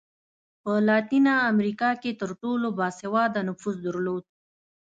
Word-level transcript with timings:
په 0.61 0.71
لاتینه 0.87 1.33
امریکا 1.51 1.89
کې 2.01 2.11
تر 2.21 2.29
ټولو 2.41 2.67
با 2.77 2.87
سواده 2.99 3.39
نفوس 3.47 3.75
درلود. 3.85 4.23